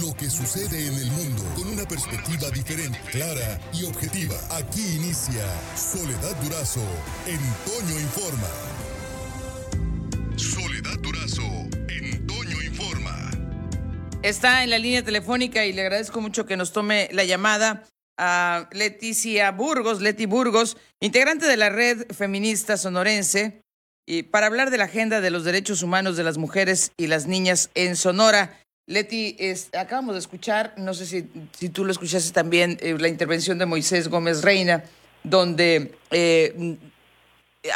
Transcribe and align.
lo 0.00 0.14
que 0.14 0.30
sucede 0.30 0.86
en 0.86 0.94
el 0.94 1.10
mundo 1.10 1.42
con 1.54 1.68
una 1.68 1.84
perspectiva 1.84 2.48
diferente, 2.50 2.98
clara 3.10 3.60
y 3.74 3.84
objetiva. 3.84 4.34
Aquí 4.50 4.80
inicia 4.96 5.44
Soledad 5.76 6.34
Durazo 6.42 6.80
en 7.26 7.38
Toño 7.66 8.00
Informa. 8.00 8.48
Soledad 10.36 10.98
Durazo 11.00 11.42
en 11.88 12.26
Informa. 12.64 13.30
Está 14.22 14.64
en 14.64 14.70
la 14.70 14.78
línea 14.78 15.04
telefónica 15.04 15.66
y 15.66 15.72
le 15.72 15.82
agradezco 15.82 16.20
mucho 16.20 16.46
que 16.46 16.56
nos 16.56 16.72
tome 16.72 17.08
la 17.12 17.24
llamada 17.24 17.84
a 18.16 18.68
Leticia 18.72 19.50
Burgos, 19.50 20.00
Leti 20.00 20.26
Burgos, 20.26 20.76
integrante 21.00 21.46
de 21.46 21.56
la 21.56 21.68
red 21.68 22.06
feminista 22.12 22.76
sonorense, 22.76 23.62
y 24.06 24.22
para 24.22 24.46
hablar 24.46 24.70
de 24.70 24.78
la 24.78 24.84
agenda 24.84 25.20
de 25.20 25.30
los 25.30 25.44
derechos 25.44 25.82
humanos 25.82 26.16
de 26.16 26.24
las 26.24 26.38
mujeres 26.38 26.92
y 26.96 27.08
las 27.08 27.26
niñas 27.26 27.70
en 27.74 27.96
Sonora. 27.96 28.58
Leti, 28.92 29.36
acabamos 29.72 30.14
de 30.14 30.18
escuchar, 30.18 30.74
no 30.76 30.92
sé 30.92 31.06
si, 31.06 31.22
tú 31.70 31.84
lo 31.84 31.92
escuchaste 31.92 32.30
también, 32.32 32.78
eh, 32.82 32.94
la 32.98 33.08
intervención 33.08 33.58
de 33.58 33.64
Moisés 33.64 34.08
Gómez 34.08 34.42
Reina, 34.42 34.84
donde 35.24 35.94
eh, 36.10 36.76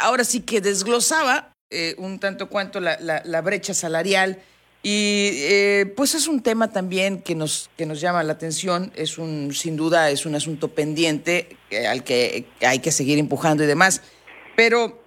ahora 0.01 0.23
sí 0.23 0.41
que 0.41 0.61
desglosaba 0.61 1.53
eh, 1.71 1.95
un 1.97 2.19
tanto 2.19 2.49
cuanto 2.49 2.79
la, 2.79 2.99
la, 2.99 3.41
brecha 3.41 3.73
salarial. 3.73 4.39
Y 4.83 5.83
pues 5.97 6.13
es 6.13 6.27
un 6.27 6.41
tema 6.41 6.71
también 6.71 7.21
que 7.21 7.35
nos, 7.35 7.69
que 7.75 7.85
nos 7.85 7.99
llama 7.99 8.23
la 8.23 8.33
atención, 8.33 8.93
es 8.95 9.17
un, 9.17 9.53
sin 9.53 9.75
duda 9.75 10.11
es 10.11 10.25
un 10.25 10.35
asunto 10.35 10.69
pendiente 10.69 11.57
al 11.89 12.03
que 12.03 12.45
hay 12.61 12.79
que 12.79 12.91
seguir 12.91 13.17
empujando 13.17 13.63
y 13.63 13.67
demás, 13.67 14.01
pero 14.55 15.03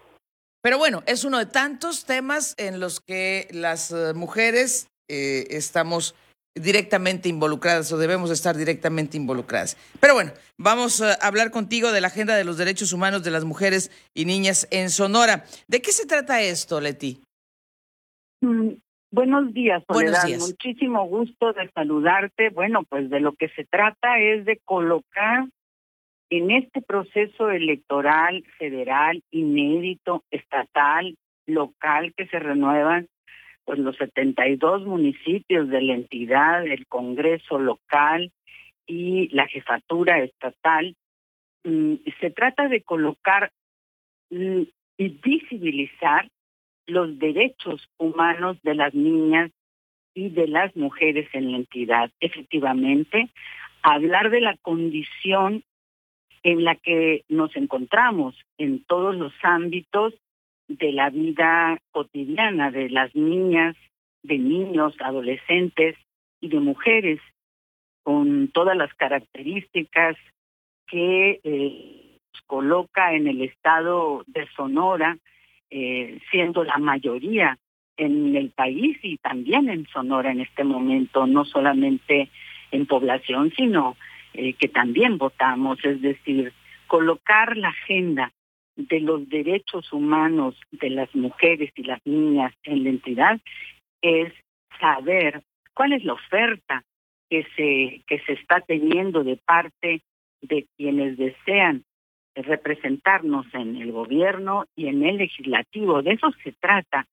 pero 0.61 0.77
bueno, 0.77 1.03
es 1.07 1.25
uno 1.25 1.39
de 1.39 1.47
tantos 1.47 2.05
temas 2.05 2.55
en 2.59 2.81
los 2.81 3.01
que 3.01 3.49
las 3.53 3.95
mujeres 4.15 4.90
eh, 5.11 5.47
estamos 5.51 6.15
directamente 6.55 7.29
involucradas 7.29 7.93
o 7.93 7.99
debemos 7.99 8.31
estar 8.31 8.57
directamente 8.57 9.17
involucradas. 9.17 9.77
Pero 10.01 10.15
bueno, 10.15 10.33
vamos 10.57 11.01
a 11.01 11.15
hablar 11.15 11.51
contigo 11.51 11.93
de 11.93 12.01
la 12.01 12.09
agenda 12.09 12.37
de 12.37 12.45
los 12.45 12.59
derechos 12.59 12.93
humanos 12.93 13.25
de 13.25 13.31
las 13.31 13.45
mujeres 13.45 13.91
y 14.15 14.25
niñas 14.25 14.69
en 14.71 14.91
Sonora. 14.91 15.45
¿De 15.69 15.83
qué 15.83 15.93
se 15.93 16.07
trata 16.07 16.43
esto, 16.43 16.81
Leti? 16.81 17.21
Mm, 18.41 18.71
buenos 19.11 19.53
días, 19.53 19.83
Soledad. 19.87 20.23
Buenos 20.23 20.25
días. 20.25 20.41
Muchísimo 20.41 21.07
gusto 21.07 21.53
de 21.53 21.71
saludarte. 21.73 22.51
Bueno, 22.51 22.85
pues 22.89 23.11
de 23.11 23.21
lo 23.21 23.33
que 23.35 23.49
se 23.51 23.65
trata 23.65 24.19
es 24.19 24.45
de 24.45 24.61
colocar 24.65 25.47
en 26.31 26.51
este 26.53 26.81
proceso 26.81 27.51
electoral 27.51 28.45
federal, 28.59 29.23
inédito, 29.33 30.23
estatal, 30.31 31.17
local, 31.47 32.15
que 32.17 32.27
se 32.27 32.39
renuevan 32.39 33.09
pues 33.71 33.79
los 33.79 33.97
72 33.99 34.85
municipios 34.85 35.69
de 35.69 35.81
la 35.81 35.95
entidad, 35.95 36.67
el 36.67 36.89
Congreso 36.89 37.57
local 37.57 38.33
y 38.85 39.29
la 39.29 39.47
jefatura 39.47 40.19
estatal, 40.25 40.97
mm, 41.63 41.95
se 42.21 42.31
trata 42.33 42.67
de 42.67 42.83
colocar 42.83 43.53
mm, 44.31 44.63
y 44.97 45.09
visibilizar 45.09 46.29
los 46.89 47.17
derechos 47.21 47.89
humanos 47.97 48.61
de 48.65 48.75
las 48.75 48.93
niñas 48.93 49.53
y 50.15 50.31
de 50.31 50.49
las 50.49 50.75
mujeres 50.75 51.29
en 51.33 51.53
la 51.53 51.59
entidad. 51.59 52.11
Efectivamente, 52.19 53.31
hablar 53.85 54.31
de 54.31 54.41
la 54.41 54.57
condición 54.63 55.63
en 56.43 56.65
la 56.65 56.75
que 56.75 57.23
nos 57.29 57.55
encontramos 57.55 58.35
en 58.59 58.83
todos 58.83 59.15
los 59.15 59.33
ámbitos 59.45 60.13
de 60.71 60.93
la 60.93 61.11
vida 61.11 61.79
cotidiana 61.91 62.71
de 62.71 62.89
las 62.91 63.15
niñas, 63.17 63.75
de 64.23 64.39
niños, 64.39 64.95
adolescentes 65.01 65.97
y 66.41 66.49
de 66.49 66.61
mujeres, 66.61 67.21
con 68.05 68.49
todas 68.49 68.77
las 68.77 68.95
características 68.95 70.17
que 70.87 71.41
eh, 71.43 72.19
coloca 72.47 73.15
en 73.15 73.27
el 73.27 73.43
estado 73.43 74.23
de 74.29 74.47
Sonora, 74.55 75.19
eh, 75.71 76.21
siendo 76.31 76.63
la 76.63 76.79
mayoría 76.79 77.59
en 77.97 78.37
el 78.37 78.51
país 78.51 78.97
y 79.03 79.17
también 79.19 79.69
en 79.69 79.87
Sonora 79.89 80.31
en 80.31 80.41
este 80.41 80.63
momento, 80.63 81.27
no 81.27 81.45
solamente 81.45 82.31
en 82.71 82.87
población, 82.87 83.53
sino 83.57 83.97
eh, 84.35 84.53
que 84.53 84.69
también 84.69 85.19
votamos, 85.19 85.85
es 85.85 86.01
decir, 86.01 86.53
colocar 86.87 87.57
la 87.57 87.69
agenda 87.71 88.33
de 88.89 89.01
los 89.01 89.29
derechos 89.29 89.93
humanos 89.93 90.55
de 90.71 90.91
las 90.91 91.15
mujeres 91.15 91.71
y 91.77 91.83
las 91.83 92.01
niñas 92.05 92.53
en 92.65 92.85
la 92.85 92.91
entidad 92.91 93.41
es 94.03 94.33
saber 94.81 95.43
cuál 95.75 95.93
es 95.93 96.05
la 96.05 96.15
oferta 96.15 96.85
que 97.29 97.47
se 97.57 98.03
que 98.07 98.19
se 98.27 98.33
está 98.33 98.61
teniendo 98.61 99.23
de 99.25 99.37
parte 99.37 100.03
de 100.41 100.67
quienes 100.77 101.17
desean 101.17 101.85
representarnos 102.35 103.47
en 103.53 103.77
el 103.77 103.93
gobierno 103.93 104.65
y 104.77 104.87
en 104.87 105.05
el 105.05 105.19
legislativo. 105.19 106.03
De 106.03 106.13
eso 106.13 106.31
se 106.43 106.53
trata, 106.53 107.07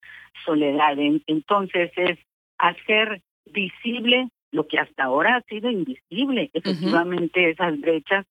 Soledad. 0.45 0.97
Entonces 1.27 1.91
es 1.95 2.19
hacer 2.57 3.21
visible 3.45 4.29
lo 4.51 4.67
que 4.67 4.79
hasta 4.79 5.03
ahora 5.03 5.37
ha 5.37 5.41
sido 5.41 5.69
invisible, 5.69 6.49
efectivamente 6.53 7.49
esas 7.49 7.79
brechas 7.79 8.25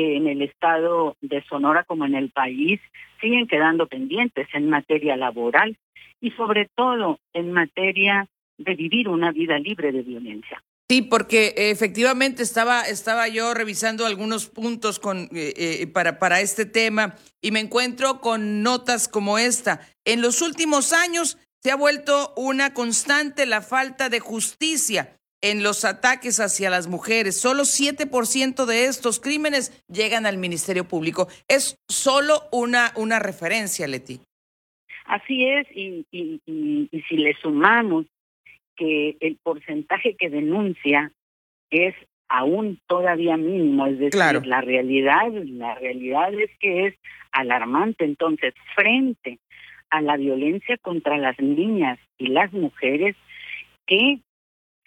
que 0.00 0.16
en 0.16 0.26
el 0.26 0.40
estado 0.40 1.16
de 1.20 1.42
Sonora 1.44 1.84
como 1.84 2.06
en 2.06 2.14
el 2.14 2.30
país 2.30 2.80
siguen 3.20 3.46
quedando 3.46 3.86
pendientes 3.86 4.48
en 4.54 4.70
materia 4.70 5.14
laboral 5.14 5.76
y 6.22 6.30
sobre 6.30 6.70
todo 6.74 7.18
en 7.34 7.52
materia 7.52 8.26
de 8.56 8.74
vivir 8.74 9.08
una 9.08 9.30
vida 9.30 9.58
libre 9.58 9.92
de 9.92 10.02
violencia. 10.02 10.62
Sí, 10.88 11.02
porque 11.02 11.54
efectivamente 11.56 12.42
estaba, 12.42 12.82
estaba 12.82 13.28
yo 13.28 13.52
revisando 13.52 14.06
algunos 14.06 14.48
puntos 14.48 14.98
con, 14.98 15.28
eh, 15.32 15.52
eh, 15.56 15.86
para, 15.86 16.18
para 16.18 16.40
este 16.40 16.64
tema 16.64 17.14
y 17.42 17.50
me 17.52 17.60
encuentro 17.60 18.20
con 18.20 18.62
notas 18.62 19.06
como 19.06 19.38
esta. 19.38 19.80
En 20.06 20.22
los 20.22 20.40
últimos 20.40 20.94
años 20.94 21.38
se 21.62 21.70
ha 21.70 21.76
vuelto 21.76 22.32
una 22.36 22.72
constante 22.72 23.44
la 23.44 23.60
falta 23.60 24.08
de 24.08 24.20
justicia 24.20 25.19
en 25.42 25.62
los 25.62 25.84
ataques 25.84 26.40
hacia 26.40 26.70
las 26.70 26.86
mujeres. 26.86 27.40
Solo 27.40 27.62
7% 27.62 28.66
de 28.66 28.84
estos 28.84 29.20
crímenes 29.20 29.84
llegan 29.88 30.26
al 30.26 30.38
Ministerio 30.38 30.86
Público. 30.86 31.28
Es 31.48 31.76
solo 31.88 32.42
una, 32.52 32.92
una 32.96 33.18
referencia, 33.18 33.86
Leti. 33.86 34.20
Así 35.06 35.44
es, 35.44 35.66
y, 35.74 36.06
y, 36.12 36.40
y, 36.46 37.02
si 37.08 37.16
le 37.16 37.34
sumamos 37.34 38.06
que 38.76 39.16
el 39.20 39.38
porcentaje 39.42 40.14
que 40.16 40.30
denuncia 40.30 41.10
es 41.70 41.94
aún 42.28 42.78
todavía 42.86 43.36
mínimo, 43.36 43.86
es 43.86 43.98
decir, 43.98 44.46
la 44.46 44.60
realidad, 44.60 45.32
la 45.32 45.74
realidad 45.74 46.32
es 46.34 46.50
que 46.60 46.86
es 46.86 46.94
alarmante. 47.32 48.04
Entonces, 48.04 48.54
frente 48.76 49.40
a 49.90 50.00
la 50.00 50.16
violencia 50.16 50.78
contra 50.78 51.18
las 51.18 51.38
niñas 51.40 51.98
y 52.16 52.28
las 52.28 52.52
mujeres, 52.52 53.16
que 53.86 54.20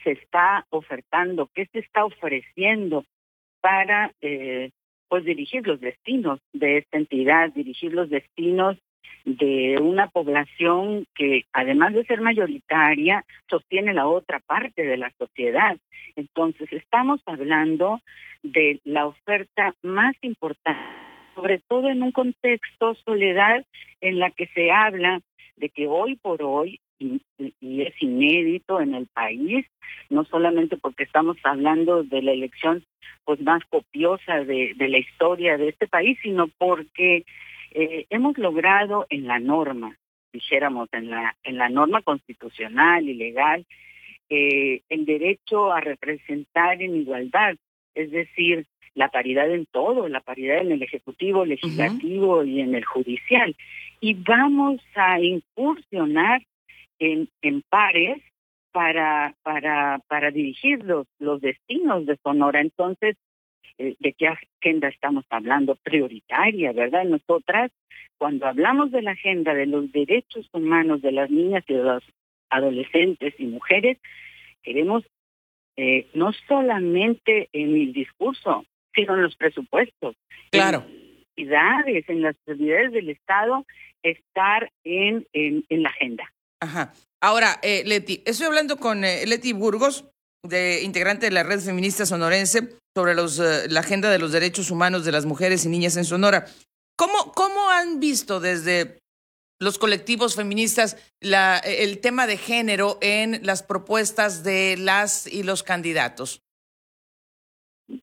se 0.03 0.11
está 0.11 0.65
ofertando, 0.69 1.49
qué 1.53 1.67
se 1.71 1.79
está 1.79 2.05
ofreciendo 2.05 3.05
para 3.61 4.11
eh, 4.21 4.71
pues 5.07 5.23
dirigir 5.25 5.65
los 5.65 5.79
destinos 5.79 6.39
de 6.53 6.79
esta 6.79 6.97
entidad, 6.97 7.51
dirigir 7.53 7.93
los 7.93 8.09
destinos 8.09 8.77
de 9.25 9.77
una 9.81 10.07
población 10.07 11.05
que 11.15 11.45
además 11.53 11.93
de 11.93 12.05
ser 12.05 12.19
mayoritaria 12.19 13.23
sostiene 13.49 13.93
la 13.93 14.07
otra 14.07 14.39
parte 14.39 14.83
de 14.83 14.97
la 14.97 15.11
sociedad. 15.17 15.77
Entonces 16.15 16.71
estamos 16.73 17.21
hablando 17.25 18.01
de 18.41 18.81
la 18.83 19.07
oferta 19.07 19.73
más 19.81 20.15
importante, 20.21 20.81
sobre 21.35 21.59
todo 21.59 21.89
en 21.89 22.03
un 22.03 22.11
contexto 22.11 22.95
soledad 23.05 23.65
en 24.01 24.19
la 24.19 24.31
que 24.31 24.47
se 24.47 24.71
habla 24.71 25.21
de 25.55 25.69
que 25.69 25.87
hoy 25.87 26.15
por 26.17 26.43
hoy 26.43 26.79
y, 26.99 27.21
es 27.81 28.01
inédito 28.01 28.79
en 28.79 28.93
el 28.93 29.07
país, 29.07 29.65
no 30.09 30.23
solamente 30.25 30.77
porque 30.77 31.03
estamos 31.03 31.37
hablando 31.43 32.03
de 32.03 32.21
la 32.21 32.31
elección 32.31 32.83
pues 33.25 33.41
más 33.41 33.63
copiosa 33.65 34.43
de, 34.43 34.73
de 34.75 34.87
la 34.87 34.99
historia 34.99 35.57
de 35.57 35.69
este 35.69 35.87
país, 35.87 36.17
sino 36.21 36.47
porque 36.57 37.25
eh, 37.71 38.05
hemos 38.09 38.37
logrado 38.37 39.07
en 39.09 39.25
la 39.27 39.39
norma, 39.39 39.97
dijéramos, 40.31 40.89
en 40.91 41.09
la, 41.09 41.35
en 41.43 41.57
la 41.57 41.69
norma 41.69 42.01
constitucional 42.01 43.07
y 43.09 43.15
legal, 43.15 43.65
eh, 44.29 44.81
el 44.89 45.05
derecho 45.05 45.71
a 45.71 45.81
representar 45.81 46.81
en 46.81 46.95
igualdad, 46.95 47.55
es 47.95 48.11
decir, 48.11 48.65
la 48.95 49.09
paridad 49.09 49.49
en 49.51 49.65
todo, 49.65 50.07
la 50.07 50.21
paridad 50.21 50.59
en 50.59 50.71
el 50.71 50.83
ejecutivo, 50.83 51.45
legislativo 51.45 52.43
y 52.43 52.61
en 52.61 52.75
el 52.75 52.85
judicial. 52.85 53.55
Y 53.99 54.13
vamos 54.13 54.81
a 54.95 55.19
incursionar 55.19 56.43
en, 57.03 57.29
en 57.41 57.61
pares 57.63 58.21
para, 58.71 59.35
para, 59.43 59.99
para 60.07 60.31
dirigir 60.31 60.83
los, 60.83 61.05
los 61.19 61.41
destinos 61.41 62.05
de 62.05 62.17
Sonora. 62.23 62.61
Entonces, 62.61 63.17
eh, 63.77 63.95
¿de 63.99 64.13
qué 64.13 64.27
agenda 64.27 64.87
estamos 64.87 65.25
hablando? 65.29 65.75
Prioritaria, 65.75 66.71
¿verdad? 66.71 67.03
Nosotras, 67.05 67.71
cuando 68.17 68.47
hablamos 68.47 68.91
de 68.91 69.01
la 69.01 69.11
agenda 69.11 69.53
de 69.53 69.65
los 69.65 69.91
derechos 69.91 70.49
humanos 70.53 71.01
de 71.01 71.11
las 71.11 71.29
niñas 71.29 71.63
y 71.67 71.73
de 71.73 71.83
los 71.83 72.03
adolescentes 72.49 73.33
y 73.37 73.45
mujeres, 73.45 73.97
queremos 74.61 75.03
eh, 75.75 76.07
no 76.13 76.31
solamente 76.47 77.49
en 77.51 77.75
el 77.75 77.93
discurso, 77.93 78.65
sino 78.95 79.15
en 79.15 79.23
los 79.23 79.35
presupuestos. 79.35 80.15
Claro. 80.51 80.85
En 81.35 81.49
las 81.49 82.09
en 82.09 82.21
las 82.21 82.35
prioridades 82.45 82.91
del 82.91 83.09
Estado, 83.09 83.65
estar 84.03 84.71
en, 84.83 85.25
en, 85.33 85.63
la 85.69 85.89
agenda. 85.89 86.31
Ajá. 86.63 86.93
Ahora, 87.21 87.59
eh, 87.61 87.83
Leti, 87.85 88.23
estoy 88.25 88.47
hablando 88.47 88.77
con 88.77 89.03
eh, 89.03 89.25
Leti 89.27 89.51
Burgos, 89.51 90.05
de 90.47 90.81
integrante 90.83 91.25
de 91.25 91.33
la 91.33 91.43
Red 91.43 91.59
Feminista 91.59 92.05
Sonorense, 92.05 92.77
sobre 92.95 93.15
los, 93.15 93.37
eh, 93.39 93.67
la 93.69 93.81
agenda 93.81 94.09
de 94.09 94.17
los 94.17 94.31
derechos 94.31 94.71
humanos 94.71 95.03
de 95.03 95.11
las 95.11 95.25
mujeres 95.25 95.65
y 95.65 95.69
niñas 95.69 95.97
en 95.97 96.05
Sonora. 96.05 96.45
¿Cómo, 96.95 97.33
cómo 97.35 97.69
han 97.69 97.99
visto 97.99 98.39
desde 98.39 98.99
los 99.59 99.77
colectivos 99.77 100.37
feministas 100.37 100.95
el 101.19 101.99
tema 101.99 102.27
de 102.27 102.37
género 102.37 102.97
en 103.01 103.45
las 103.45 103.61
propuestas 103.61 104.45
de 104.45 104.77
las 104.77 105.27
y 105.27 105.43
los 105.43 105.63
candidatos? 105.63 106.41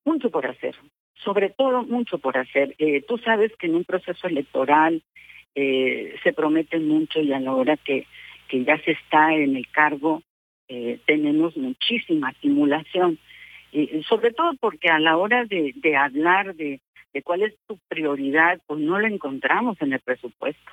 Mucho 0.05 0.31
por 0.31 0.47
hacer, 0.47 0.77
sobre 1.25 1.49
todo 1.49 1.83
mucho 1.85 2.19
por 2.19 2.37
hacer. 2.37 2.75
Eh, 2.79 3.03
tú 3.09 3.17
sabes 3.19 3.53
que 3.59 3.69
en 3.69 3.77
un 3.77 3.85
proceso 3.85 4.27
electoral 4.27 5.03
eh, 5.55 6.15
se 6.23 6.33
promete 6.33 6.79
mucho 6.79 7.21
y 7.21 7.33
a 7.33 7.41
la 7.41 7.53
hora 7.53 7.77
que, 7.77 8.07
que 8.51 8.65
ya 8.65 8.77
se 8.83 8.93
está 8.93 9.35
en 9.35 9.57
el 9.57 9.69
cargo 9.71 10.23
eh, 10.69 11.01
tenemos 11.07 11.57
muchísima 11.57 12.33
simulación. 12.41 13.19
sobre 14.09 14.33
todo 14.33 14.53
porque 14.61 14.89
a 14.89 14.99
la 14.99 15.17
hora 15.17 15.45
de, 15.45 15.73
de 15.77 15.97
hablar 15.97 16.55
de, 16.55 16.81
de 17.13 17.23
cuál 17.23 17.43
es 17.43 17.55
tu 17.67 17.79
prioridad, 17.89 18.61
pues 18.67 18.81
no 18.81 18.99
la 18.99 19.09
encontramos 19.09 19.81
en 19.81 19.93
el 19.93 20.01
presupuesto. 20.01 20.71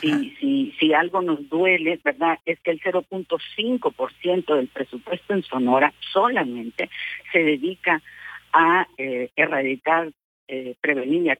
Si, 0.00 0.30
si, 0.40 0.74
si 0.78 0.94
algo 0.94 1.20
nos 1.20 1.46
duele, 1.50 2.00
¿verdad? 2.02 2.38
Es 2.46 2.58
que 2.60 2.70
el 2.70 2.80
0.5% 2.80 4.56
del 4.56 4.68
presupuesto 4.68 5.34
en 5.34 5.42
Sonora 5.42 5.92
solamente 6.10 6.88
se 7.30 7.40
dedica 7.40 8.00
a 8.54 8.88
eh, 8.96 9.28
erradicar, 9.36 10.10
eh, 10.48 10.74
prevenir 10.80 11.24
la 11.24 11.38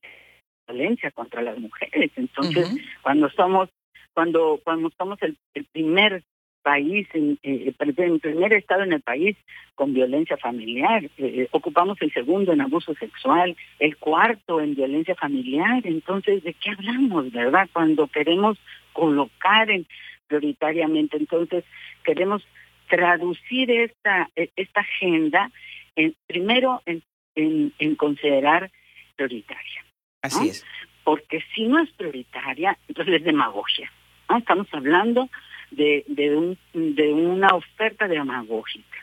violencia 0.68 1.10
contra 1.12 1.40
las 1.40 1.58
mujeres. 1.58 2.10
Entonces, 2.16 2.70
cuando 3.00 3.30
somos, 3.30 3.70
cuando, 4.14 4.60
cuando 4.64 4.90
somos 4.96 5.20
el, 5.22 5.36
el 5.54 5.64
primer 5.64 6.22
país, 6.64 7.06
en, 7.12 7.38
eh, 7.42 7.74
el 7.78 8.20
primer 8.20 8.52
estado 8.54 8.82
en 8.82 8.94
el 8.94 9.02
país 9.02 9.36
con 9.74 9.92
violencia 9.92 10.38
familiar, 10.38 11.10
eh, 11.18 11.46
ocupamos 11.50 12.00
el 12.00 12.12
segundo 12.12 12.52
en 12.52 12.62
abuso 12.62 12.94
sexual, 12.94 13.54
el 13.78 13.96
cuarto 13.98 14.60
en 14.60 14.74
violencia 14.74 15.14
familiar, 15.14 15.82
entonces, 15.84 16.42
¿de 16.42 16.54
qué 16.54 16.70
hablamos, 16.70 17.30
verdad? 17.30 17.68
Cuando 17.72 18.06
queremos 18.06 18.58
colocar 18.94 19.70
en, 19.70 19.86
prioritariamente, 20.26 21.18
entonces, 21.18 21.64
queremos 22.02 22.42
traducir 22.88 23.70
esta, 23.70 24.30
e, 24.34 24.50
esta 24.56 24.80
agenda 24.80 25.50
en, 25.96 26.14
primero 26.26 26.82
en, 26.86 27.02
en, 27.34 27.94
considerar 27.96 28.70
prioritaria. 29.16 29.84
Así 30.22 30.48
es. 30.48 30.64
Porque 31.04 31.44
si 31.54 31.66
no 31.66 31.78
es 31.78 31.90
prioritaria, 31.92 32.78
entonces 32.88 33.16
es 33.16 33.24
demagogia. 33.24 33.92
¿No? 34.28 34.38
Estamos 34.38 34.66
hablando 34.72 35.28
de, 35.70 36.04
de, 36.08 36.36
un, 36.36 36.58
de 36.72 37.12
una 37.12 37.48
oferta 37.48 38.08
demagógica. 38.08 38.98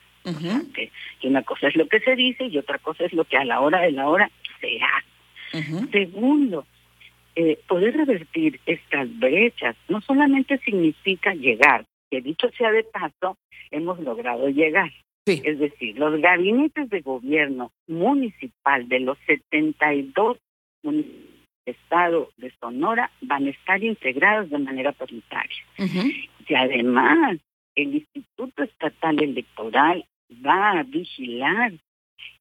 que, 0.73 0.91
una 1.23 1.44
cosa 1.44 1.68
es 1.68 1.75
lo 1.75 1.88
que 1.88 2.00
se 2.00 2.15
dice 2.15 2.45
y 2.45 2.57
otra 2.57 2.77
cosa 2.79 3.06
es 3.06 3.13
lo 3.13 3.25
que 3.25 3.38
a 3.38 3.45
la 3.45 3.59
hora 3.59 3.81
de 3.81 3.91
la 3.91 4.07
hora 4.07 4.29
se 4.59 4.79
hace. 4.81 5.88
Segundo, 5.91 6.65
eh, 7.35 7.59
poder 7.68 7.95
revertir 7.95 8.59
estas 8.65 9.07
brechas 9.19 9.75
no 9.89 10.01
solamente 10.01 10.57
significa 10.59 11.33
llegar, 11.33 11.85
que 12.09 12.21
dicho 12.21 12.50
sea 12.57 12.71
de 12.71 12.83
paso, 12.83 13.38
hemos 13.69 14.00
logrado 14.00 14.50
llegar. 14.50 14.91
Es 15.25 15.59
decir, 15.59 15.97
los 16.00 16.19
gabinetes 16.19 16.89
de 16.89 17.01
gobierno 17.01 17.71
municipal 17.88 18.89
de 18.89 19.01
los 19.01 19.18
72 19.27 20.38
municipios 20.83 21.31
Estado 21.65 22.29
de 22.37 22.51
Sonora 22.59 23.11
van 23.21 23.45
a 23.45 23.49
estar 23.49 23.83
integrados 23.83 24.49
de 24.49 24.57
manera 24.57 24.91
paritaria. 24.91 25.63
Y 26.47 26.53
además, 26.55 27.37
el 27.75 27.95
Instituto 27.95 28.63
Estatal 28.63 29.21
Electoral 29.21 30.05
va 30.45 30.79
a 30.79 30.83
vigilar 30.83 31.73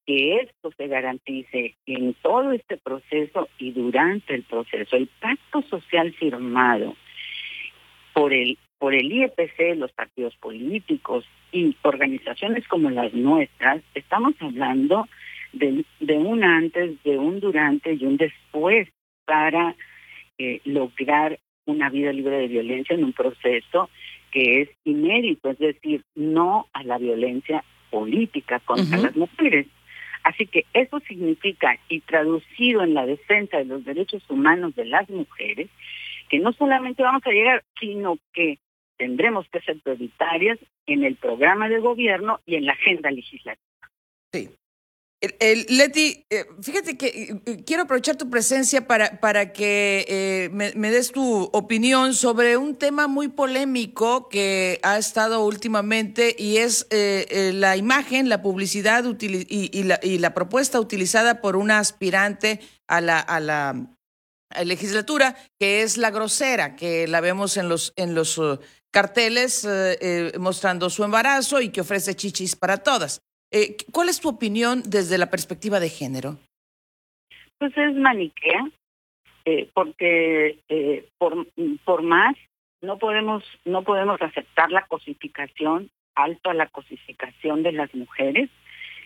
que 0.06 0.36
esto 0.36 0.72
se 0.76 0.88
garantice 0.88 1.76
en 1.86 2.14
todo 2.14 2.52
este 2.52 2.76
proceso 2.78 3.48
y 3.58 3.72
durante 3.72 4.34
el 4.34 4.42
proceso. 4.42 4.96
El 4.96 5.08
pacto 5.20 5.62
social 5.62 6.12
firmado 6.14 6.96
por 8.12 8.32
el 8.32 8.58
por 8.78 8.94
el 8.94 9.12
IEPC, 9.12 9.76
los 9.76 9.92
partidos 9.92 10.34
políticos 10.36 11.26
y 11.52 11.76
organizaciones 11.82 12.66
como 12.66 12.88
las 12.88 13.12
nuestras, 13.12 13.82
estamos 13.94 14.32
hablando 14.40 15.06
de, 15.52 15.84
de 16.00 16.16
un 16.16 16.42
antes, 16.42 17.00
de 17.02 17.18
un 17.18 17.40
durante 17.40 17.92
y 17.92 18.06
un 18.06 18.16
después 18.16 18.88
para 19.30 19.76
eh, 20.38 20.60
lograr 20.64 21.38
una 21.64 21.88
vida 21.88 22.12
libre 22.12 22.36
de 22.38 22.48
violencia 22.48 22.96
en 22.96 23.04
un 23.04 23.12
proceso 23.12 23.88
que 24.32 24.62
es 24.62 24.70
inédito, 24.82 25.50
es 25.50 25.58
decir, 25.58 26.02
no 26.16 26.66
a 26.72 26.82
la 26.82 26.98
violencia 26.98 27.62
política 27.90 28.58
contra 28.58 28.98
las 28.98 29.14
mujeres. 29.14 29.68
Así 30.24 30.48
que 30.48 30.66
eso 30.74 30.98
significa, 31.06 31.78
y 31.88 32.00
traducido 32.00 32.82
en 32.82 32.92
la 32.94 33.06
defensa 33.06 33.58
de 33.58 33.66
los 33.66 33.84
derechos 33.84 34.28
humanos 34.28 34.74
de 34.74 34.86
las 34.86 35.08
mujeres, 35.08 35.68
que 36.28 36.40
no 36.40 36.52
solamente 36.52 37.04
vamos 37.04 37.22
a 37.24 37.30
llegar, 37.30 37.62
sino 37.78 38.18
que 38.32 38.58
tendremos 38.96 39.48
que 39.48 39.60
ser 39.60 39.78
prioritarias 39.78 40.58
en 40.86 41.04
el 41.04 41.14
programa 41.14 41.68
de 41.68 41.78
gobierno 41.78 42.40
y 42.46 42.56
en 42.56 42.66
la 42.66 42.72
agenda 42.72 43.12
legislativa. 43.12 43.88
Sí, 44.32 44.50
Leti, 45.22 46.24
eh, 46.30 46.46
fíjate 46.62 46.96
que 46.96 47.40
eh, 47.44 47.62
quiero 47.66 47.82
aprovechar 47.82 48.16
tu 48.16 48.30
presencia 48.30 48.86
para, 48.86 49.20
para 49.20 49.52
que 49.52 50.06
eh, 50.08 50.48
me, 50.50 50.90
des 50.90 51.12
tu 51.12 51.42
opinión 51.52 52.14
sobre 52.14 52.56
un 52.56 52.74
tema 52.74 53.06
muy 53.06 53.28
polémico 53.28 54.30
que 54.30 54.80
ha 54.82 54.96
estado 54.96 55.44
últimamente 55.44 56.34
y 56.38 56.56
es 56.56 56.86
la 56.90 57.76
imagen, 57.76 58.30
la 58.30 58.40
publicidad 58.40 59.04
y, 59.20 59.82
la, 59.82 60.00
y, 60.02 60.18
la, 60.18 60.32
propuesta 60.32 60.80
utilizada 60.80 61.42
por 61.42 61.56
una 61.56 61.78
aspirante 61.78 62.60
a 62.88 63.02
la, 63.02 63.20
a 63.20 63.40
la 63.40 63.94
legislatura, 64.64 65.36
que 65.58 65.82
es 65.82 65.98
la 65.98 66.10
grosera, 66.10 66.76
que 66.76 67.06
la 67.06 67.20
vemos 67.20 67.58
en 67.58 67.68
los, 67.68 67.92
en 67.96 68.14
los 68.14 68.40
carteles 68.90 69.68
mostrando 70.38 70.88
su 70.88 71.04
embarazo 71.04 71.60
y 71.60 71.68
que 71.68 71.82
ofrece 71.82 72.16
chichis 72.16 72.56
para 72.56 72.78
todas. 72.78 73.20
Eh, 73.52 73.76
¿Cuál 73.92 74.08
es 74.08 74.20
tu 74.20 74.28
opinión 74.28 74.82
desde 74.86 75.18
la 75.18 75.30
perspectiva 75.30 75.80
de 75.80 75.88
género? 75.88 76.38
Pues 77.58 77.76
es 77.76 77.94
maniquea, 77.94 78.70
eh, 79.44 79.68
porque 79.74 80.58
eh, 80.68 81.08
por, 81.18 81.46
por 81.84 82.02
más 82.02 82.36
no 82.80 82.98
podemos 82.98 83.44
no 83.64 83.82
podemos 83.82 84.22
aceptar 84.22 84.70
la 84.70 84.86
cosificación 84.86 85.90
alto 86.14 86.50
a 86.50 86.54
la 86.54 86.66
cosificación 86.68 87.62
de 87.62 87.72
las 87.72 87.94
mujeres, 87.94 88.48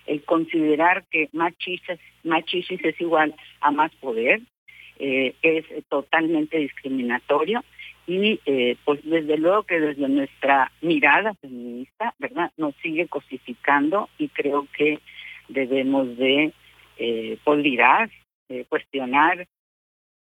el 0.07 0.23
considerar 0.25 1.05
que 1.11 1.29
machistas 1.33 1.99
machistas 2.23 2.81
es 2.85 3.01
igual 3.01 3.35
a 3.61 3.71
más 3.71 3.95
poder 3.97 4.41
es 4.97 5.65
totalmente 5.89 6.57
discriminatorio 6.57 7.65
y 8.07 8.41
eh, 8.45 8.77
pues 8.85 9.01
desde 9.05 9.39
luego 9.39 9.63
que 9.63 9.81
desde 9.81 10.09
nuestra 10.09 10.71
mirada 10.83 11.35
feminista, 11.35 12.15
¿verdad? 12.19 12.53
Nos 12.57 12.75
sigue 12.77 13.09
cosificando 13.09 14.09
y 14.19 14.29
creo 14.29 14.69
que 14.77 15.01
debemos 15.49 16.17
de 16.17 16.53
eh, 16.99 17.39
eh 18.49 18.65
cuestionar 18.69 19.47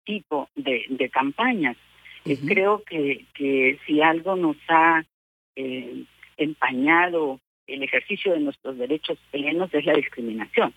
tipo 0.05 0.49
de, 0.55 0.85
de 0.89 1.09
campañas. 1.11 1.77
Eh, 2.25 2.39
creo 2.47 2.83
que, 2.85 3.25
que 3.35 3.79
si 3.87 4.01
algo 4.01 4.37
nos 4.37 4.57
ha 4.69 5.05
eh, 5.57 6.05
empañado 6.37 7.41
el 7.67 7.83
ejercicio 7.83 8.33
de 8.33 8.41
nuestros 8.41 8.77
derechos 8.77 9.19
plenos 9.31 9.73
es 9.73 9.85
la 9.85 9.95
discriminación. 9.95 10.75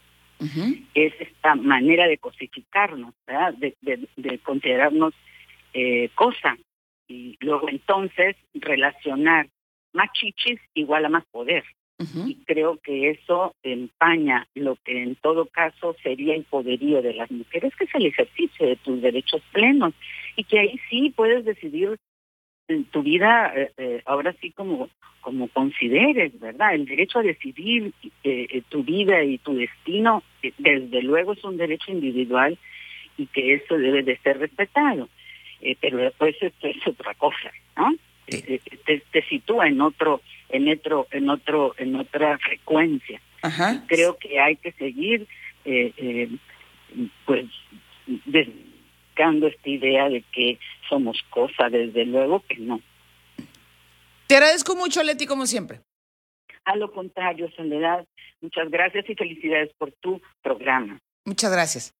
Es 0.93 1.13
esta 1.19 1.55
manera 1.55 2.07
de 2.07 2.17
cosificarnos, 2.17 3.13
¿verdad? 3.25 3.53
De, 3.53 3.73
de, 3.81 4.05
de 4.17 4.37
considerarnos 4.39 5.13
eh, 5.73 6.09
cosa 6.13 6.57
y 7.07 7.37
luego 7.39 7.69
entonces 7.69 8.35
relacionar 8.53 9.47
más 9.93 10.11
chichis 10.13 10.59
igual 10.73 11.05
a 11.05 11.09
más 11.09 11.25
poder. 11.25 11.63
Y 12.27 12.43
creo 12.43 12.77
que 12.81 13.11
eso 13.11 13.55
empaña 13.63 14.49
lo 14.53 14.75
que 14.83 15.01
en 15.01 15.15
todo 15.15 15.45
caso 15.45 15.95
sería 16.03 16.35
el 16.35 16.43
poderío 16.43 17.01
de 17.01 17.13
las 17.13 17.31
mujeres, 17.31 17.73
que 17.77 17.85
es 17.85 17.95
el 17.95 18.07
ejercicio 18.07 18.67
de 18.67 18.75
tus 18.75 19.01
derechos 19.01 19.41
plenos 19.53 19.93
y 20.35 20.43
que 20.43 20.59
ahí 20.59 20.77
sí 20.89 21.13
puedes 21.15 21.45
decidir 21.45 21.97
tu 22.91 23.01
vida 23.01 23.53
eh, 23.55 23.71
eh, 23.77 24.01
ahora 24.05 24.35
sí 24.41 24.51
como 24.51 24.89
como 25.21 25.47
consideres, 25.47 26.39
¿verdad? 26.39 26.75
El 26.75 26.85
derecho 26.85 27.19
a 27.19 27.23
decidir 27.23 27.93
eh, 28.23 28.61
tu 28.69 28.83
vida 28.83 29.23
y 29.23 29.39
tu 29.39 29.55
destino, 29.55 30.21
desde 30.59 31.01
luego 31.01 31.33
es 31.33 31.43
un 31.43 31.57
derecho 31.57 31.91
individual 31.91 32.59
y 33.17 33.25
que 33.27 33.55
eso 33.55 33.75
debe 33.75 34.03
de 34.03 34.17
ser 34.17 34.37
respetado. 34.37 35.09
Eh, 35.61 35.75
pero 35.79 35.97
después 35.97 36.35
esto 36.41 36.67
es 36.67 36.87
otra 36.87 37.13
cosa, 37.15 37.51
¿no? 37.77 37.93
Eh, 38.27 38.59
eh, 38.65 38.77
te, 38.85 38.99
te, 39.11 39.23
sitúa 39.27 39.67
en 39.67 39.81
otro, 39.81 40.21
en 40.49 40.67
otro, 40.67 41.07
en 41.11 41.29
otro, 41.29 41.75
en 41.77 41.95
otra 41.95 42.37
frecuencia. 42.39 43.21
Creo 43.87 44.17
que 44.17 44.39
hay 44.39 44.55
que 44.55 44.71
seguir, 44.73 45.27
eh, 45.65 45.93
eh, 45.97 46.29
pues, 47.25 47.45
buscando 48.07 49.47
esta 49.47 49.69
idea 49.69 50.09
de 50.09 50.23
que 50.33 50.57
somos 50.89 51.21
cosa, 51.29 51.69
desde 51.69 52.05
luego 52.05 52.43
que 52.47 52.57
no. 52.57 52.81
Te 54.27 54.35
agradezco 54.35 54.75
mucho, 54.75 55.03
Leti, 55.03 55.27
como 55.27 55.45
siempre. 55.45 55.81
A 56.63 56.75
lo 56.75 56.91
contrario, 56.91 57.49
Soledad, 57.55 58.07
muchas 58.41 58.69
gracias 58.69 59.07
y 59.07 59.15
felicidades 59.15 59.71
por 59.77 59.91
tu 59.91 60.19
programa. 60.41 60.99
Muchas 61.25 61.51
gracias. 61.51 61.93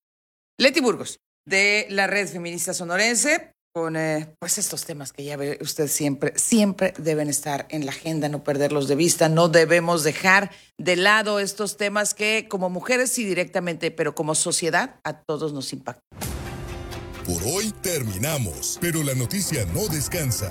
Leti 0.58 0.80
Burgos, 0.80 1.20
de 1.46 1.86
la 1.90 2.06
Red 2.06 2.28
Feminista 2.28 2.74
Sonorense, 2.74 3.52
con 3.72 3.96
eh, 3.96 4.34
pues 4.38 4.58
estos 4.58 4.84
temas 4.84 5.12
que 5.12 5.24
ya 5.24 5.36
ve 5.36 5.58
usted 5.60 5.88
siempre, 5.88 6.32
siempre 6.36 6.94
deben 6.98 7.28
estar 7.28 7.66
en 7.68 7.84
la 7.84 7.92
agenda, 7.92 8.28
no 8.28 8.42
perderlos 8.42 8.88
de 8.88 8.96
vista, 8.96 9.28
no 9.28 9.48
debemos 9.48 10.02
dejar 10.02 10.50
de 10.78 10.96
lado 10.96 11.40
estos 11.40 11.76
temas 11.76 12.14
que 12.14 12.48
como 12.48 12.70
mujeres 12.70 13.12
sí 13.12 13.24
directamente, 13.24 13.90
pero 13.90 14.14
como 14.14 14.34
sociedad 14.34 14.96
a 15.04 15.20
todos 15.20 15.52
nos 15.52 15.72
impactan. 15.72 16.02
Por 17.26 17.42
hoy 17.42 17.72
terminamos, 17.82 18.78
pero 18.80 19.02
la 19.02 19.14
noticia 19.14 19.64
no 19.74 19.88
descansa. 19.88 20.50